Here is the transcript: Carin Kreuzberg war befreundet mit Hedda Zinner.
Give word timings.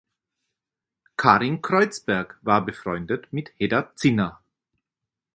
Carin 1.15 1.61
Kreuzberg 1.61 2.39
war 2.41 2.65
befreundet 2.65 3.31
mit 3.31 3.51
Hedda 3.59 3.91
Zinner. 3.95 4.41